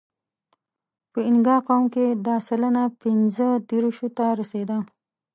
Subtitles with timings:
[1.11, 4.77] په اینګا قوم کې دا سلنه پینځهدېرشو ته رسېده.